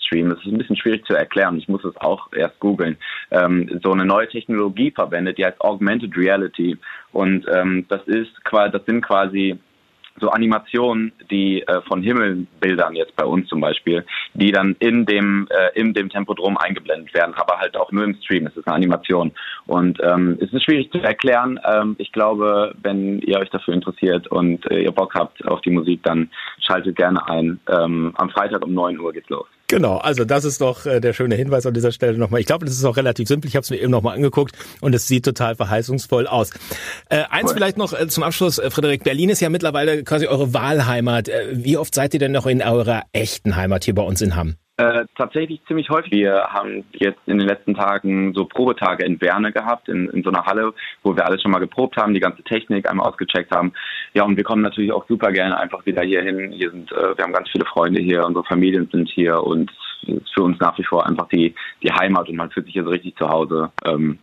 Konzertstream, 0.06 0.30
das 0.30 0.40
ist 0.40 0.46
ein 0.46 0.58
bisschen 0.58 0.78
schwierig 0.78 1.06
zu 1.06 1.14
erklären, 1.14 1.58
ich 1.58 1.68
muss 1.68 1.84
es 1.84 1.96
auch 1.98 2.32
erst 2.34 2.60
googeln, 2.60 2.98
ähm, 3.32 3.80
so 3.84 3.92
eine 3.92 4.06
neue 4.06 4.28
Technologie 4.28 4.92
verwendet, 4.92 5.38
die 5.38 5.46
heißt 5.46 5.62
Augmented 5.62 6.16
Reality. 6.18 6.78
Und 7.12 7.46
ähm, 7.54 7.86
das 7.90 8.02
ist 8.08 8.32
das 8.52 8.86
sind 8.86 9.02
quasi 9.02 9.58
so 10.18 10.30
Animationen, 10.30 11.12
die 11.30 11.62
äh, 11.64 11.82
von 11.90 12.02
Himmelbildern 12.02 12.96
jetzt 12.96 13.18
bei 13.18 13.26
uns 13.26 13.50
zum 13.50 13.60
Beispiel, 13.60 14.06
die 14.34 14.50
dann 14.52 14.78
in 14.80 15.06
dem 15.06 15.46
äh, 15.50 15.78
in 15.78 15.94
dem 15.94 16.10
Tempodrom 16.10 16.56
eingeblendet 16.58 17.14
werden, 17.14 17.34
aber 17.36 17.60
halt 17.60 17.76
auch 17.76 17.92
nur 17.92 18.06
im 18.06 18.16
Stream. 18.22 18.48
Es 18.48 18.56
ist 18.56 18.66
eine 18.66 18.78
Animation 18.78 19.34
und 19.66 20.00
ähm, 20.02 20.38
es 20.40 20.54
ist 20.54 20.64
schwierig 20.64 20.90
zu 20.92 21.00
erklären. 21.00 21.60
Ähm, 21.66 21.96
ich 21.98 22.14
glaube, 22.14 22.74
wenn 22.82 23.20
ihr 23.20 23.40
euch 23.40 23.50
dafür 23.50 23.74
interessiert 23.74 24.28
und 24.30 24.66
äh, 24.72 24.84
ihr 24.84 24.92
Bock 24.94 25.16
habt 25.16 25.46
auf 25.46 25.60
die 25.62 25.72
Musik, 25.72 26.02
dann 26.04 26.30
schaltet 26.66 26.96
gerne 26.96 27.28
ein. 27.28 27.60
Ähm, 27.70 28.14
am 28.16 28.30
Freitag 28.30 28.64
um 28.66 28.74
9 28.74 28.98
Uhr 28.98 29.12
geht's 29.12 29.30
los. 29.30 29.48
Genau, 29.68 29.98
also 29.98 30.26
das 30.26 30.46
ist 30.46 30.62
doch 30.62 30.86
äh, 30.86 31.00
der 31.00 31.14
schöne 31.14 31.36
Hinweis 31.36 31.66
an 31.66 31.74
dieser 31.74 31.92
Stelle 31.92 32.18
nochmal. 32.18 32.40
Ich 32.40 32.46
glaube, 32.46 32.66
das 32.66 32.76
ist 32.76 32.86
auch 32.86 32.98
relativ 32.98 33.28
simpel. 33.28 33.48
Ich 33.48 33.56
habe 33.56 33.64
es 33.64 33.70
mir 33.72 33.78
eben 33.78 33.92
nochmal 33.92 34.16
angeguckt 34.16 34.56
und 34.82 34.94
es 34.94 35.08
sieht 35.08 35.26
total 35.26 35.56
verheißungsvoll 35.56 36.28
aus. 36.28 36.52
Äh, 37.10 37.24
eins 37.30 37.50
cool. 37.50 37.56
vielleicht 37.56 37.78
noch 37.78 37.94
äh, 37.94 38.08
zum 38.08 38.24
Abschluss, 38.24 38.60
äh, 38.60 38.70
Frederik. 38.70 39.04
Berlin 39.04 39.30
ist 39.30 39.42
ja 39.42 39.50
mittlerweile 39.50 40.04
quasi 40.04 40.28
eure 40.28 40.54
Wahlheimat. 40.54 41.30
Äh, 41.30 41.48
wie 41.54 41.78
oft 41.78 41.96
seid 41.96 42.14
ihr 42.14 42.20
denn 42.20 42.32
noch 42.32 42.46
in 42.46 42.62
eurer 42.62 43.04
echten 43.12 43.56
Heimat 43.56 43.86
hier 43.86 43.96
bei 43.96 44.04
uns 44.04 44.22
in 44.22 44.36
Hamm? 44.36 44.56
Äh, 44.78 45.06
tatsächlich 45.18 45.62
ziemlich 45.68 45.90
häufig. 45.90 46.12
Wir 46.12 46.48
haben 46.50 46.84
jetzt 46.92 47.20
in 47.28 47.38
den 47.38 47.48
letzten 47.48 47.76
Tagen 47.76 48.34
so 48.34 48.44
Probetage 48.44 49.06
in 49.06 49.22
Werne 49.22 49.54
gehabt, 49.54 49.88
in, 49.88 50.10
in 50.10 50.22
so 50.22 50.30
einer 50.30 50.46
Halle, 50.46 50.74
wo 51.02 51.16
wir 51.16 51.26
alles 51.26 51.42
schon 51.42 51.52
mal 51.52 51.60
geprobt 51.60 51.96
haben, 51.96 52.14
die 52.14 52.20
ganze 52.20 52.44
Technik 52.44 52.90
einmal 52.90 53.08
ausgecheckt 53.08 53.52
haben. 53.52 53.72
Ja, 54.14 54.24
und 54.24 54.36
wir 54.36 54.44
kommen 54.44 54.62
natürlich 54.62 54.92
auch 54.92 55.08
super 55.08 55.32
gerne 55.32 55.58
einfach 55.58 55.86
wieder 55.86 56.02
hier 56.02 56.24
hin. 56.24 56.52
Hier 56.52 56.72
sind, 56.72 56.92
äh, 56.92 57.18
wir 57.18 57.24
haben 57.24 57.32
ganz 57.32 57.50
viele 57.50 57.66
Freunde 57.66 58.02
hier, 58.02 58.26
unsere 58.26 58.44
Familien 58.44 58.90
sind 58.92 59.08
hier 59.10 59.42
und 59.42 59.72
ist 60.08 60.34
für 60.34 60.44
uns 60.44 60.60
nach 60.60 60.78
wie 60.78 60.84
vor 60.84 61.08
einfach 61.08 61.30
die, 61.30 61.56
die 61.82 61.92
Heimat 61.94 62.28
und 62.28 62.36
man 62.36 62.52
fühlt 62.52 62.66
sich 62.66 62.74
hier 62.74 62.84
so 62.84 62.90
richtig 62.90 63.16
zu 63.16 63.30
Hause. 63.30 63.72
Ähm, 63.86 64.20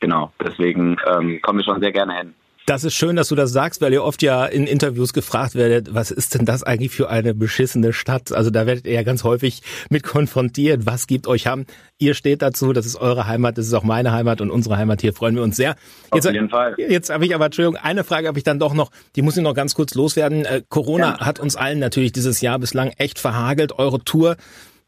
genau, 0.00 0.32
deswegen 0.42 0.96
ähm, 1.06 1.38
kommen 1.42 1.58
wir 1.58 1.64
schon 1.64 1.82
sehr 1.82 1.92
gerne 1.92 2.16
hin. 2.16 2.34
Das 2.66 2.84
ist 2.84 2.94
schön, 2.94 3.16
dass 3.16 3.28
du 3.28 3.34
das 3.34 3.50
sagst, 3.50 3.80
weil 3.80 3.92
ihr 3.92 4.04
oft 4.04 4.22
ja 4.22 4.46
in 4.46 4.66
Interviews 4.66 5.12
gefragt 5.12 5.56
werdet, 5.56 5.94
was 5.94 6.10
ist 6.10 6.34
denn 6.34 6.44
das 6.44 6.62
eigentlich 6.62 6.92
für 6.92 7.10
eine 7.10 7.34
beschissene 7.34 7.92
Stadt? 7.92 8.32
Also 8.32 8.50
da 8.50 8.66
werdet 8.66 8.86
ihr 8.86 8.92
ja 8.92 9.02
ganz 9.02 9.24
häufig 9.24 9.62
mit 9.90 10.04
konfrontiert. 10.04 10.86
Was 10.86 11.06
gibt 11.06 11.26
euch 11.26 11.46
Hamm? 11.48 11.66
Ihr 11.98 12.14
steht 12.14 12.40
dazu, 12.40 12.72
das 12.72 12.86
ist 12.86 12.96
eure 12.96 13.26
Heimat, 13.26 13.58
das 13.58 13.66
ist 13.66 13.74
auch 13.74 13.82
meine 13.82 14.12
Heimat 14.12 14.40
und 14.40 14.50
unsere 14.50 14.76
Heimat 14.76 15.00
hier. 15.00 15.12
Freuen 15.12 15.34
wir 15.34 15.42
uns 15.42 15.56
sehr. 15.56 15.74
Jetzt, 16.14 16.26
Auf 16.26 16.32
jeden 16.32 16.50
Fall. 16.50 16.74
Jetzt 16.78 17.10
habe 17.10 17.26
ich 17.26 17.34
aber, 17.34 17.46
Entschuldigung, 17.46 17.76
eine 17.76 18.04
Frage 18.04 18.28
habe 18.28 18.38
ich 18.38 18.44
dann 18.44 18.60
doch 18.60 18.74
noch, 18.74 18.90
die 19.16 19.22
muss 19.22 19.36
ich 19.36 19.42
noch 19.42 19.54
ganz 19.54 19.74
kurz 19.74 19.94
loswerden. 19.94 20.44
Äh, 20.44 20.62
Corona 20.68 21.16
ja. 21.18 21.26
hat 21.26 21.40
uns 21.40 21.56
allen 21.56 21.80
natürlich 21.80 22.12
dieses 22.12 22.40
Jahr 22.40 22.58
bislang 22.60 22.92
echt 22.96 23.18
verhagelt. 23.18 23.72
Eure 23.78 24.04
Tour 24.04 24.36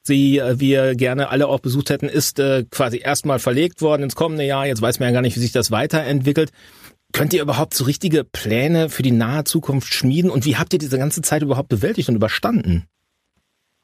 sie 0.06 0.38
äh, 0.38 0.60
wir 0.60 0.94
gerne 0.94 1.30
alle 1.30 1.48
auch 1.48 1.60
besucht 1.60 1.90
hätten, 1.90 2.08
ist 2.08 2.38
äh, 2.38 2.64
quasi 2.70 2.98
erstmal 2.98 3.38
verlegt 3.38 3.82
worden 3.82 4.02
ins 4.02 4.14
kommende 4.14 4.44
Jahr. 4.44 4.66
Jetzt 4.66 4.82
weiß 4.82 5.00
man 5.00 5.08
ja 5.08 5.12
gar 5.14 5.22
nicht, 5.22 5.36
wie 5.36 5.40
sich 5.40 5.52
das 5.52 5.70
weiterentwickelt. 5.70 6.50
Könnt 7.14 7.32
ihr 7.32 7.42
überhaupt 7.42 7.74
so 7.74 7.84
richtige 7.84 8.24
Pläne 8.24 8.88
für 8.88 9.04
die 9.04 9.12
nahe 9.12 9.44
Zukunft 9.44 9.94
schmieden? 9.94 10.32
Und 10.32 10.44
wie 10.44 10.56
habt 10.56 10.72
ihr 10.72 10.80
diese 10.80 10.98
ganze 10.98 11.22
Zeit 11.22 11.42
überhaupt 11.42 11.68
bewältigt 11.68 12.08
und 12.08 12.16
überstanden? 12.16 12.88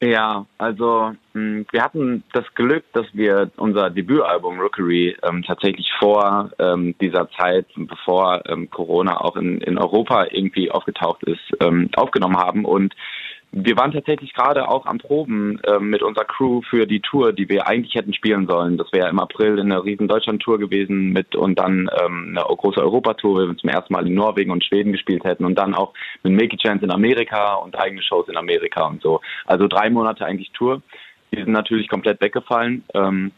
Ja, 0.02 0.46
also 0.58 1.12
mh, 1.34 1.64
wir 1.70 1.82
hatten 1.82 2.24
das 2.32 2.44
Glück, 2.54 2.84
dass 2.92 3.06
wir 3.12 3.50
unser 3.56 3.88
Debütalbum 3.90 4.58
Rookery 4.58 5.16
ähm, 5.22 5.44
tatsächlich 5.46 5.88
vor 6.00 6.50
ähm, 6.58 6.96
dieser 7.00 7.30
Zeit, 7.38 7.66
bevor 7.76 8.42
ähm, 8.48 8.68
Corona 8.68 9.20
auch 9.20 9.36
in, 9.36 9.60
in 9.60 9.78
Europa 9.78 10.26
irgendwie 10.30 10.70
aufgetaucht 10.70 11.22
ist, 11.22 11.52
ähm, 11.60 11.88
aufgenommen 11.94 12.36
haben 12.36 12.64
und 12.64 12.94
wir 13.52 13.76
waren 13.76 13.90
tatsächlich 13.90 14.32
gerade 14.32 14.68
auch 14.68 14.86
am 14.86 14.98
Proben 14.98 15.58
äh, 15.64 15.80
mit 15.80 16.02
unserer 16.02 16.24
Crew 16.24 16.62
für 16.62 16.86
die 16.86 17.00
Tour, 17.00 17.32
die 17.32 17.48
wir 17.48 17.66
eigentlich 17.66 17.94
hätten 17.94 18.14
spielen 18.14 18.46
sollen. 18.46 18.78
Das 18.78 18.92
wäre 18.92 19.08
im 19.08 19.18
April 19.18 19.58
eine 19.58 19.84
riesen 19.84 20.06
Deutschland-Tour 20.06 20.58
gewesen 20.58 21.12
mit 21.12 21.34
und 21.34 21.58
dann 21.58 21.90
ähm, 22.00 22.36
eine 22.36 22.44
große 22.44 22.80
Europatour, 22.80 23.34
wo 23.34 23.48
wir 23.48 23.56
zum 23.56 23.70
ersten 23.70 23.92
Mal 23.92 24.06
in 24.06 24.14
Norwegen 24.14 24.52
und 24.52 24.64
Schweden 24.64 24.92
gespielt 24.92 25.24
hätten 25.24 25.44
und 25.44 25.56
dann 25.56 25.74
auch 25.74 25.92
mit 26.22 26.32
Milky 26.32 26.58
Chance 26.58 26.84
in 26.84 26.92
Amerika 26.92 27.54
und 27.54 27.76
eigene 27.76 28.02
Shows 28.02 28.28
in 28.28 28.36
Amerika 28.36 28.86
und 28.86 29.02
so. 29.02 29.20
Also 29.46 29.66
drei 29.66 29.90
Monate 29.90 30.24
eigentlich 30.24 30.52
Tour. 30.52 30.82
Die 31.32 31.38
sind 31.38 31.52
natürlich 31.52 31.88
komplett 31.88 32.20
weggefallen. 32.20 32.84
Ähm, 32.94 33.32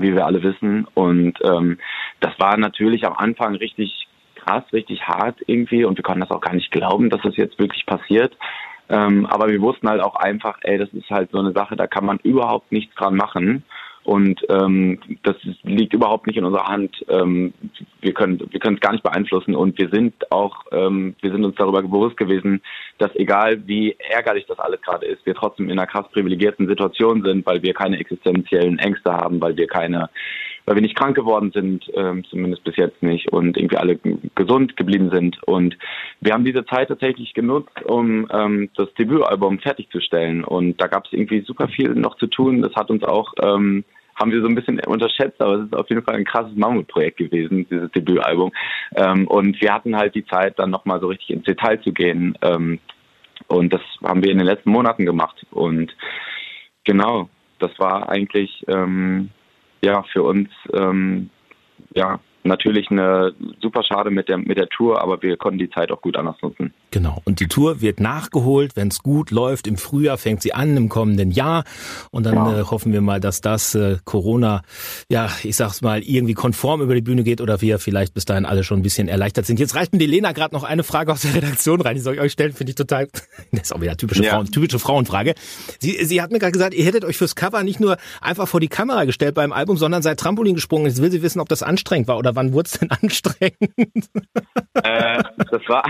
wie 0.00 0.14
wir 0.14 0.26
alle 0.26 0.42
wissen. 0.44 0.86
Und 0.94 1.34
ähm, 1.42 1.78
das 2.20 2.38
war 2.38 2.56
natürlich 2.56 3.04
am 3.04 3.14
Anfang 3.14 3.56
richtig 3.56 4.06
krass, 4.36 4.62
richtig 4.72 5.02
hart 5.06 5.38
irgendwie 5.46 5.84
und 5.84 5.98
wir 5.98 6.04
konnten 6.04 6.20
das 6.20 6.30
auch 6.30 6.40
gar 6.40 6.54
nicht 6.54 6.70
glauben, 6.70 7.10
dass 7.10 7.20
das 7.22 7.36
jetzt 7.36 7.58
wirklich 7.58 7.84
passiert. 7.84 8.36
Ähm, 8.88 9.26
aber 9.26 9.48
wir 9.48 9.60
wussten 9.60 9.88
halt 9.88 10.00
auch 10.00 10.16
einfach, 10.16 10.58
ey, 10.62 10.78
das 10.78 10.88
ist 10.92 11.10
halt 11.10 11.30
so 11.30 11.38
eine 11.38 11.52
Sache, 11.52 11.76
da 11.76 11.86
kann 11.86 12.06
man 12.06 12.18
überhaupt 12.18 12.72
nichts 12.72 12.94
dran 12.94 13.14
machen. 13.16 13.64
Und 14.08 14.40
ähm, 14.48 14.98
das 15.22 15.36
liegt 15.64 15.92
überhaupt 15.92 16.26
nicht 16.26 16.38
in 16.38 16.44
unserer 16.46 16.66
Hand. 16.66 17.04
Ähm, 17.10 17.52
wir 18.00 18.14
können 18.14 18.40
wir 18.50 18.58
können 18.58 18.76
es 18.76 18.80
gar 18.80 18.92
nicht 18.92 19.02
beeinflussen 19.02 19.54
und 19.54 19.78
wir 19.78 19.90
sind 19.90 20.14
auch 20.32 20.64
ähm, 20.72 21.14
wir 21.20 21.30
sind 21.30 21.44
uns 21.44 21.56
darüber 21.56 21.82
bewusst 21.82 22.16
gewesen, 22.16 22.62
dass 22.96 23.14
egal 23.16 23.66
wie 23.66 23.96
ärgerlich 23.98 24.46
das 24.46 24.58
alles 24.60 24.80
gerade 24.80 25.04
ist, 25.04 25.26
wir 25.26 25.34
trotzdem 25.34 25.66
in 25.66 25.78
einer 25.78 25.86
krass 25.86 26.08
privilegierten 26.10 26.68
Situation 26.68 27.22
sind, 27.22 27.44
weil 27.44 27.62
wir 27.62 27.74
keine 27.74 27.98
existenziellen 27.98 28.78
Ängste 28.78 29.12
haben, 29.12 29.42
weil 29.42 29.58
wir 29.58 29.66
keine 29.66 30.08
weil 30.68 30.74
wir 30.74 30.82
nicht 30.82 30.96
krank 30.96 31.16
geworden 31.16 31.50
sind, 31.50 31.90
ähm, 31.94 32.24
zumindest 32.28 32.62
bis 32.62 32.76
jetzt 32.76 33.02
nicht, 33.02 33.32
und 33.32 33.56
irgendwie 33.56 33.78
alle 33.78 33.98
gesund 34.34 34.76
geblieben 34.76 35.08
sind. 35.10 35.42
Und 35.44 35.78
wir 36.20 36.34
haben 36.34 36.44
diese 36.44 36.66
Zeit 36.66 36.88
tatsächlich 36.88 37.32
genutzt, 37.32 37.82
um 37.86 38.28
ähm, 38.30 38.68
das 38.76 38.92
Debütalbum 38.92 39.60
fertigzustellen. 39.60 40.44
Und 40.44 40.78
da 40.78 40.86
gab 40.86 41.06
es 41.06 41.12
irgendwie 41.14 41.40
super 41.40 41.68
viel 41.68 41.94
noch 41.94 42.18
zu 42.18 42.26
tun. 42.26 42.60
Das 42.60 42.74
hat 42.74 42.90
uns 42.90 43.02
auch 43.02 43.32
ähm, 43.40 43.82
haben 44.14 44.30
wir 44.30 44.42
so 44.42 44.46
ein 44.46 44.54
bisschen 44.54 44.78
unterschätzt, 44.80 45.40
aber 45.40 45.54
es 45.54 45.64
ist 45.66 45.76
auf 45.76 45.88
jeden 45.88 46.02
Fall 46.02 46.16
ein 46.16 46.26
krasses 46.26 46.54
Mammutprojekt 46.54 47.16
gewesen, 47.16 47.66
dieses 47.70 47.90
Debütalbum. 47.92 48.52
Ähm, 48.94 49.26
und 49.26 49.58
wir 49.62 49.72
hatten 49.72 49.96
halt 49.96 50.14
die 50.14 50.26
Zeit, 50.26 50.58
dann 50.58 50.68
nochmal 50.68 51.00
so 51.00 51.06
richtig 51.06 51.30
ins 51.30 51.44
Detail 51.44 51.80
zu 51.80 51.94
gehen. 51.94 52.36
Ähm, 52.42 52.78
und 53.46 53.72
das 53.72 53.80
haben 54.04 54.22
wir 54.22 54.32
in 54.32 54.38
den 54.38 54.46
letzten 54.46 54.70
Monaten 54.70 55.06
gemacht. 55.06 55.46
Und 55.50 55.96
genau, 56.84 57.30
das 57.58 57.70
war 57.78 58.10
eigentlich 58.10 58.66
ähm, 58.68 59.30
ja 59.82 60.02
für 60.12 60.22
uns 60.22 60.48
ähm, 60.72 61.30
ja 61.94 62.20
natürlich 62.44 62.90
eine 62.90 63.34
super 63.60 63.82
schade 63.82 64.10
mit 64.10 64.28
der 64.28 64.38
mit 64.38 64.58
der 64.58 64.68
Tour, 64.68 65.00
aber 65.00 65.20
wir 65.22 65.36
konnten 65.36 65.58
die 65.58 65.70
Zeit 65.70 65.90
auch 65.90 66.00
gut 66.00 66.16
anders 66.16 66.40
nutzen. 66.42 66.72
Genau. 66.90 67.20
Und 67.24 67.40
die 67.40 67.48
Tour 67.48 67.80
wird 67.80 68.00
nachgeholt, 68.00 68.74
wenn 68.74 68.88
es 68.88 69.02
gut 69.02 69.30
läuft. 69.30 69.66
Im 69.66 69.76
Frühjahr 69.76 70.16
fängt 70.16 70.42
sie 70.42 70.54
an, 70.54 70.76
im 70.76 70.88
kommenden 70.88 71.30
Jahr. 71.30 71.64
Und 72.10 72.24
dann 72.24 72.34
ja. 72.34 72.60
äh, 72.60 72.62
hoffen 72.64 72.92
wir 72.92 73.02
mal, 73.02 73.20
dass 73.20 73.40
das 73.40 73.74
äh, 73.74 73.98
Corona, 74.04 74.62
ja, 75.10 75.30
ich 75.42 75.56
sag's 75.56 75.82
mal, 75.82 76.02
irgendwie 76.02 76.34
konform 76.34 76.80
über 76.80 76.94
die 76.94 77.02
Bühne 77.02 77.24
geht 77.24 77.40
oder 77.40 77.60
wir 77.60 77.78
vielleicht 77.78 78.14
bis 78.14 78.24
dahin 78.24 78.46
alle 78.46 78.64
schon 78.64 78.80
ein 78.80 78.82
bisschen 78.82 79.08
erleichtert 79.08 79.44
sind. 79.44 79.60
Jetzt 79.60 79.74
reicht 79.74 79.92
mir 79.92 79.98
die 79.98 80.06
Lena 80.06 80.32
gerade 80.32 80.54
noch 80.54 80.64
eine 80.64 80.82
Frage 80.82 81.12
aus 81.12 81.22
der 81.22 81.34
Redaktion 81.34 81.80
rein. 81.80 81.94
Die 81.94 82.00
soll 82.00 82.14
ich 82.14 82.20
euch 82.20 82.32
stellen, 82.32 82.52
finde 82.52 82.70
ich 82.70 82.76
total, 82.76 83.08
das 83.52 83.62
ist 83.64 83.72
auch 83.74 83.80
wieder 83.80 83.96
typische, 83.96 84.24
ja. 84.24 84.32
Frauen, 84.32 84.50
typische 84.50 84.78
Frauenfrage. 84.78 85.34
Sie, 85.80 86.02
sie 86.04 86.22
hat 86.22 86.30
mir 86.30 86.38
gerade 86.38 86.52
gesagt, 86.52 86.74
ihr 86.74 86.84
hättet 86.84 87.04
euch 87.04 87.18
fürs 87.18 87.34
Cover 87.34 87.62
nicht 87.64 87.80
nur 87.80 87.98
einfach 88.22 88.48
vor 88.48 88.60
die 88.60 88.68
Kamera 88.68 89.04
gestellt 89.04 89.34
beim 89.34 89.52
Album, 89.52 89.76
sondern 89.76 90.02
seid 90.02 90.18
Trampolin 90.18 90.54
gesprungen. 90.54 90.86
Jetzt 90.86 91.02
will 91.02 91.10
sie 91.10 91.22
wissen, 91.22 91.40
ob 91.40 91.48
das 91.50 91.62
anstrengend 91.62 92.08
war 92.08 92.16
oder 92.16 92.34
wann 92.34 92.54
wurde 92.54 92.70
es 92.72 92.78
denn 92.78 92.90
anstrengend? 93.02 94.08
Äh, 94.74 95.22
das 95.50 95.62
war 95.68 95.84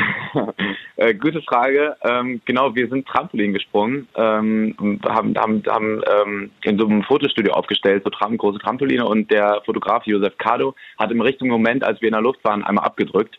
äh, 0.98 1.14
gute 1.14 1.40
Frage. 1.42 1.96
Ähm, 2.02 2.40
genau, 2.44 2.74
wir 2.74 2.88
sind 2.88 3.06
Trampolin 3.06 3.52
gesprungen, 3.52 4.08
ähm, 4.16 4.74
haben, 5.06 5.36
haben, 5.38 5.62
haben 5.66 6.02
ähm, 6.06 6.50
in 6.64 6.78
so 6.78 6.86
einem 6.86 7.02
Fotostudio 7.04 7.52
aufgestellt, 7.52 8.02
so 8.04 8.10
Tram, 8.10 8.36
große 8.36 8.58
Trampoline 8.58 9.06
und 9.06 9.30
der 9.30 9.62
Fotograf 9.64 10.04
Josef 10.06 10.36
Kado 10.38 10.74
hat 10.98 11.12
im 11.12 11.20
richtigen 11.20 11.50
Moment, 11.50 11.84
als 11.84 12.00
wir 12.00 12.08
in 12.08 12.14
der 12.14 12.22
Luft 12.22 12.42
waren, 12.44 12.64
einmal 12.64 12.84
abgedrückt. 12.84 13.38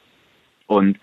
Und 0.68 1.00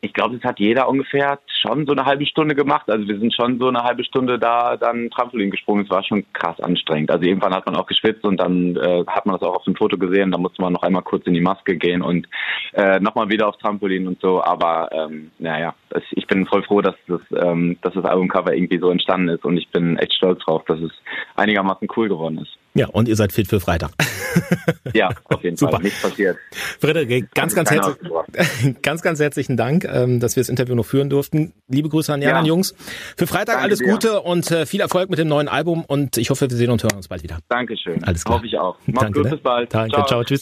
ich 0.00 0.12
glaube, 0.12 0.36
das 0.36 0.44
hat 0.44 0.60
jeder 0.60 0.88
ungefähr 0.88 1.40
schon 1.60 1.86
so 1.86 1.92
eine 1.92 2.04
halbe 2.04 2.24
Stunde 2.26 2.54
gemacht. 2.54 2.88
Also 2.88 3.08
wir 3.08 3.18
sind 3.18 3.34
schon 3.34 3.58
so 3.58 3.68
eine 3.68 3.82
halbe 3.82 4.04
Stunde 4.04 4.38
da 4.38 4.76
dann 4.76 5.10
Trampolin 5.10 5.50
gesprungen. 5.50 5.84
Es 5.84 5.90
war 5.90 6.04
schon 6.04 6.24
krass 6.32 6.60
anstrengend. 6.60 7.10
Also 7.10 7.24
irgendwann 7.24 7.54
hat 7.54 7.66
man 7.66 7.76
auch 7.76 7.86
geschwitzt 7.86 8.24
und 8.24 8.38
dann 8.38 8.76
äh, 8.76 9.04
hat 9.06 9.26
man 9.26 9.36
das 9.36 9.48
auch 9.48 9.56
auf 9.56 9.64
dem 9.64 9.74
Foto 9.74 9.98
gesehen. 9.98 10.30
Da 10.30 10.38
musste 10.38 10.62
man 10.62 10.72
noch 10.72 10.82
einmal 10.82 11.02
kurz 11.02 11.26
in 11.26 11.34
die 11.34 11.40
Maske 11.40 11.76
gehen 11.76 12.02
und 12.02 12.28
äh, 12.74 13.00
nochmal 13.00 13.28
wieder 13.28 13.48
aufs 13.48 13.58
Trampolin 13.58 14.06
und 14.06 14.20
so. 14.20 14.42
Aber 14.42 14.88
ähm, 14.92 15.32
naja, 15.38 15.74
ich 16.12 16.26
bin 16.26 16.46
voll 16.46 16.62
froh, 16.62 16.80
dass 16.80 16.94
das, 17.06 17.20
ähm, 17.34 17.76
dass 17.82 17.94
das 17.94 18.04
Albumcover 18.04 18.54
irgendwie 18.54 18.78
so 18.78 18.90
entstanden 18.90 19.28
ist 19.28 19.44
und 19.44 19.56
ich 19.56 19.68
bin 19.70 19.96
echt 19.98 20.14
stolz 20.14 20.40
drauf, 20.44 20.62
dass 20.66 20.80
es 20.80 20.92
einigermaßen 21.36 21.88
cool 21.96 22.08
geworden 22.08 22.38
ist. 22.38 22.58
Ja, 22.74 22.86
und 22.88 23.08
ihr 23.08 23.16
seid 23.16 23.32
fit 23.32 23.48
für 23.48 23.60
Freitag. 23.60 23.90
Ja, 24.94 25.08
auf 25.24 25.42
jeden 25.42 25.56
Super. 25.56 25.72
Fall. 25.72 25.82
Nichts 25.82 26.02
passiert. 26.02 26.36
Frederik, 26.80 27.34
ganz, 27.34 27.54
ganz, 27.54 27.70
herzlich, 27.70 27.96
ganz, 28.82 29.02
ganz 29.02 29.20
herzlichen 29.20 29.56
Dank, 29.56 29.84
ähm, 29.84 30.20
dass 30.20 30.36
wir 30.36 30.42
das 30.42 30.48
Interview 30.48 30.74
noch 30.74 30.84
führen 30.84 31.10
durften. 31.10 31.52
Liebe 31.68 31.88
Grüße 31.88 32.12
an 32.12 32.22
Jan 32.22 32.44
ja. 32.44 32.48
Jungs. 32.48 32.74
Für 33.16 33.26
Freitag 33.26 33.56
Danke 33.56 33.62
alles 33.62 33.82
Gute 33.82 34.08
dir. 34.08 34.24
und 34.24 34.50
äh, 34.50 34.66
viel 34.66 34.80
Erfolg 34.80 35.10
mit 35.10 35.18
dem 35.18 35.28
neuen 35.28 35.48
Album 35.48 35.84
und 35.84 36.18
ich 36.18 36.30
hoffe, 36.30 36.48
wir 36.48 36.56
sehen 36.56 36.70
und 36.70 36.82
hören 36.82 36.96
uns 36.96 37.08
bald 37.08 37.22
wieder. 37.22 37.38
Dankeschön. 37.48 38.04
Alles 38.04 38.24
klar. 38.24 38.38
Hoffe 38.38 38.46
ich 38.46 38.58
auch. 38.58 38.76
Mach's 38.86 39.04
Danke, 39.04 39.18
gut, 39.18 39.24
ne? 39.24 39.30
bis 39.32 39.42
bald. 39.42 39.74
Danke, 39.74 39.94
ciao, 39.94 40.06
ciao 40.06 40.24
tschüss. 40.24 40.36